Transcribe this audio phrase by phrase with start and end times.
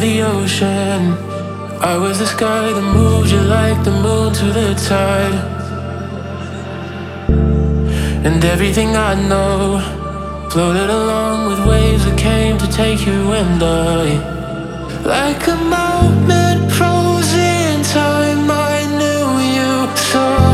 [0.00, 1.12] the ocean.
[1.80, 5.38] I was the sky that moved you like the moon to the tide.
[8.26, 9.80] And everything I know
[10.50, 14.04] floated along with waves that came to take you and I.
[15.04, 17.40] Like a moment frozen
[17.74, 20.47] in time, I knew you so.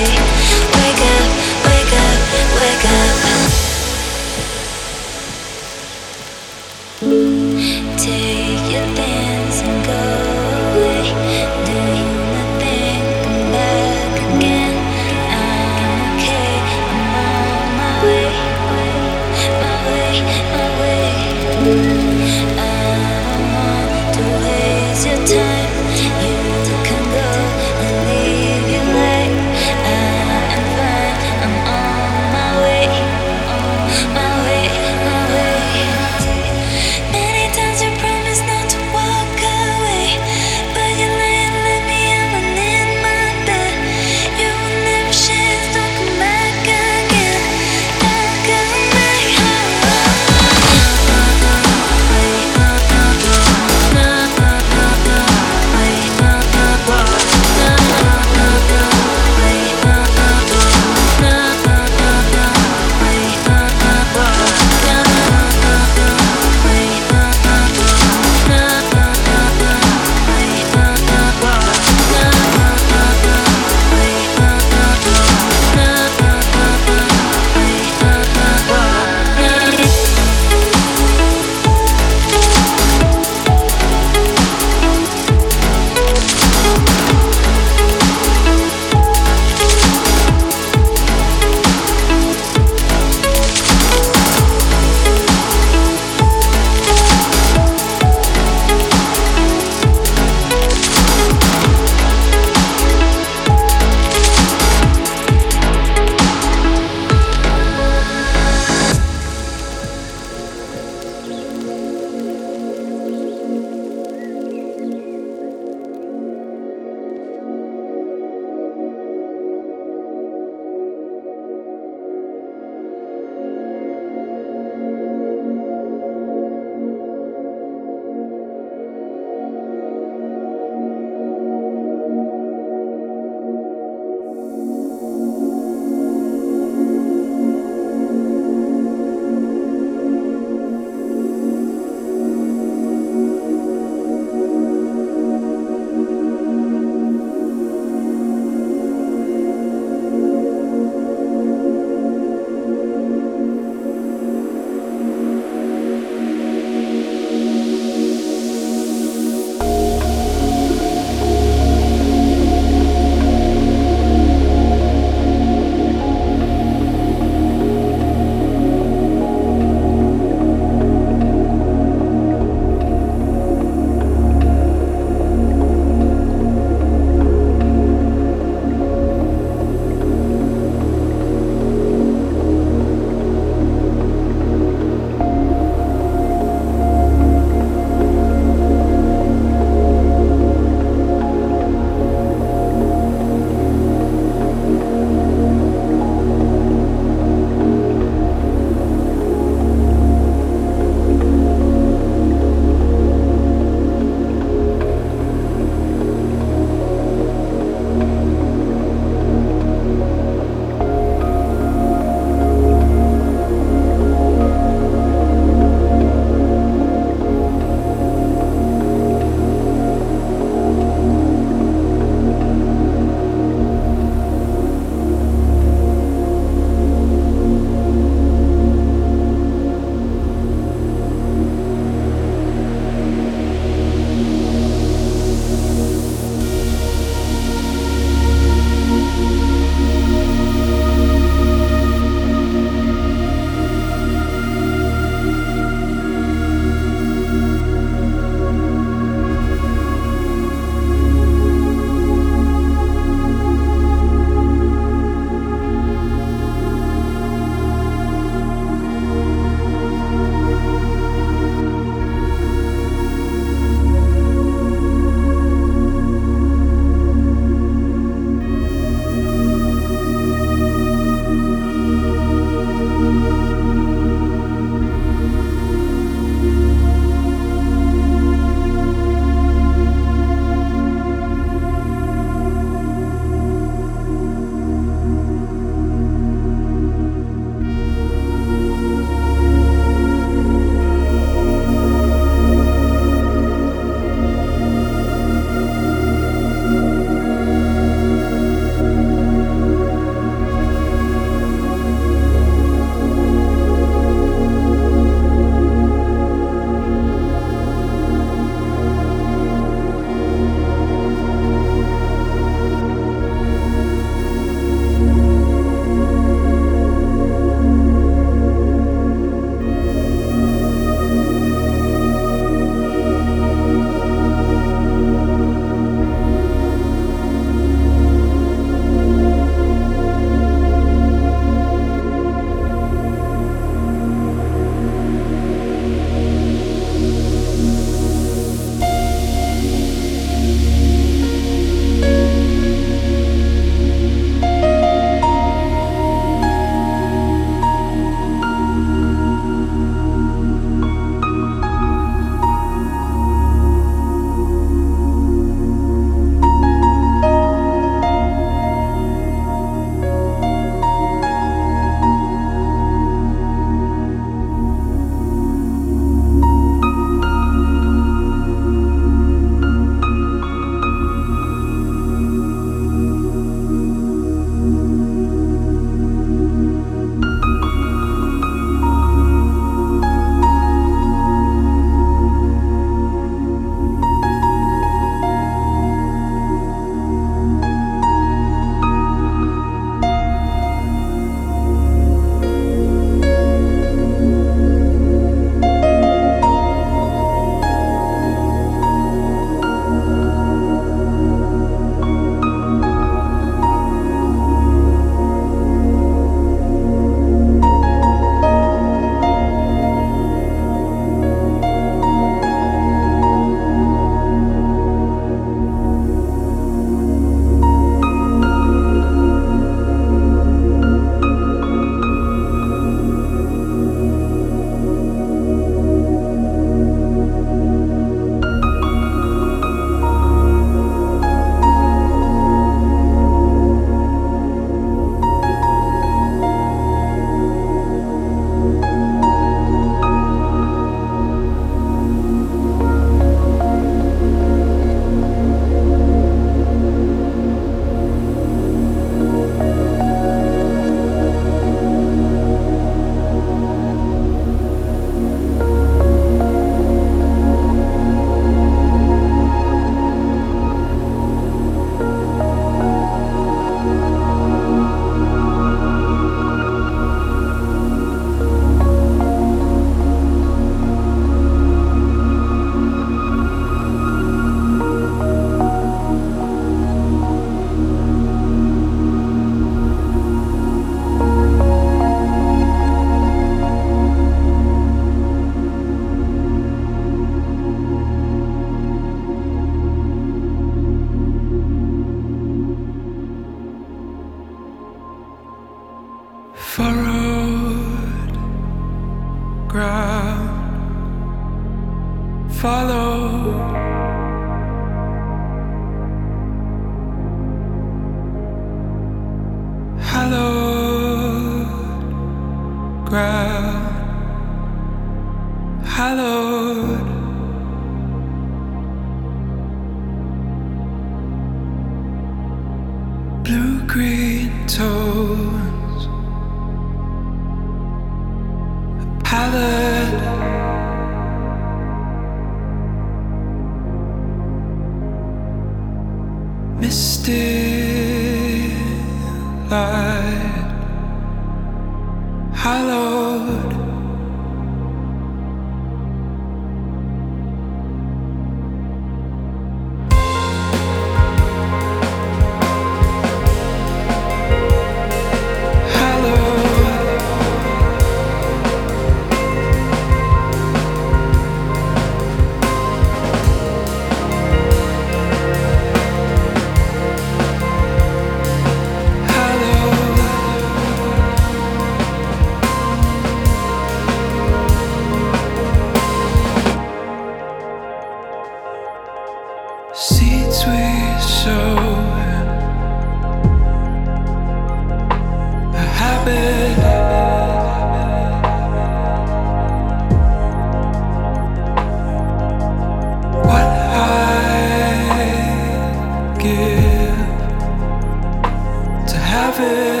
[599.41, 600.00] have it.